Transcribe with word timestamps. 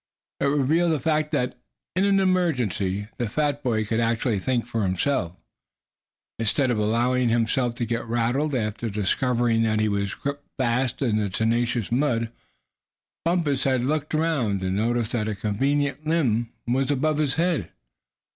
It 0.39 0.45
revealed 0.47 0.93
the 0.93 0.99
fact 0.99 1.31
that 1.31 1.59
in 1.95 2.05
an 2.05 2.19
emergency 2.19 3.07
the 3.19 3.29
fat 3.29 3.61
boy 3.61 3.85
could 3.85 3.99
actually 3.99 4.39
think 4.39 4.65
for 4.65 4.81
himself. 4.81 5.35
Instead 6.39 6.71
of 6.71 6.79
allowing 6.79 7.29
himself 7.29 7.75
to 7.75 7.85
get 7.85 8.07
"rattled" 8.07 8.55
after 8.55 8.89
discovering 8.89 9.61
that 9.61 9.79
he 9.79 9.87
was 9.87 10.15
gripped 10.15 10.49
fast 10.57 11.03
in 11.03 11.17
the 11.17 11.29
tenacious 11.29 11.91
mud, 11.91 12.31
Bumpus 13.25 13.63
had 13.65 13.83
looked 13.85 14.15
around 14.15 14.63
him, 14.63 14.69
and 14.69 14.77
noticed 14.77 15.11
that 15.11 15.31
convenient 15.39 16.03
limb 16.03 16.49
above 16.75 17.19
his 17.19 17.35
head. 17.35 17.69